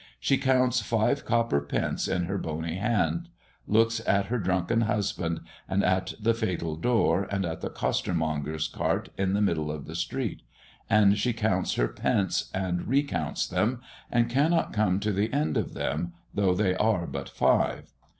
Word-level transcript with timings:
She 0.19 0.39
counts 0.39 0.81
five 0.81 1.25
copper 1.25 1.61
pence 1.61 2.07
in 2.07 2.23
her 2.25 2.39
bony 2.39 2.77
hand, 2.77 3.29
looks 3.67 4.01
at 4.07 4.25
her 4.25 4.39
drunken 4.39 4.81
husband, 4.89 5.41
and 5.69 5.83
at 5.83 6.15
the 6.19 6.33
fatal 6.33 6.75
door, 6.75 7.27
and 7.29 7.45
at 7.45 7.61
the 7.61 7.69
costermonger's 7.69 8.67
cart 8.67 9.09
in 9.15 9.33
the 9.33 9.43
middle 9.43 9.71
of 9.71 9.85
the 9.85 9.93
street; 9.93 10.41
and 10.89 11.19
she 11.19 11.33
counts 11.33 11.75
her 11.75 11.87
pence, 11.87 12.49
and 12.51 12.87
recounts 12.87 13.45
them, 13.47 13.79
and 14.11 14.27
cannot 14.27 14.73
come 14.73 14.99
to 15.01 15.11
the 15.11 15.31
end 15.31 15.55
of 15.55 15.75
them, 15.75 16.13
though 16.33 16.55
they 16.55 16.75
are 16.77 17.05
but 17.05 17.29
five. 17.29 17.91